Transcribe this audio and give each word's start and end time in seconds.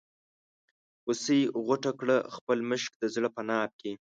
هوسۍ 1.03 1.41
غوټه 1.65 1.91
کړه 1.99 2.17
خپل 2.35 2.57
مشک 2.69 2.91
د 2.99 3.03
زړه 3.15 3.29
په 3.35 3.41
ناف 3.49 3.71
کې. 3.81 3.91